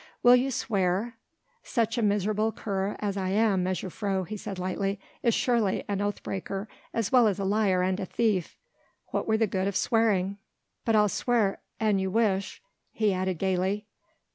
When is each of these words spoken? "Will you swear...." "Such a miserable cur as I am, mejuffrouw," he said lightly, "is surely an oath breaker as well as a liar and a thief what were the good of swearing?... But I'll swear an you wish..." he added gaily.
"Will 0.23 0.35
you 0.35 0.49
swear...." 0.49 1.13
"Such 1.61 1.95
a 1.95 2.01
miserable 2.01 2.51
cur 2.51 2.95
as 2.97 3.17
I 3.17 3.29
am, 3.29 3.63
mejuffrouw," 3.63 4.25
he 4.25 4.35
said 4.35 4.57
lightly, 4.57 4.99
"is 5.21 5.35
surely 5.35 5.83
an 5.87 6.01
oath 6.01 6.23
breaker 6.23 6.67
as 6.91 7.11
well 7.11 7.27
as 7.27 7.37
a 7.37 7.45
liar 7.45 7.83
and 7.83 7.99
a 7.99 8.05
thief 8.07 8.57
what 9.09 9.27
were 9.27 9.37
the 9.37 9.45
good 9.45 9.67
of 9.67 9.75
swearing?... 9.75 10.39
But 10.85 10.95
I'll 10.95 11.07
swear 11.07 11.59
an 11.79 11.99
you 11.99 12.09
wish..." 12.09 12.63
he 12.91 13.13
added 13.13 13.37
gaily. 13.37 13.85